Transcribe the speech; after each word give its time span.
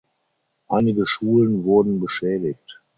Einige 0.67 1.05
Schulen 1.05 1.63
wurden 1.63 1.99
beschädigt. 1.99 2.81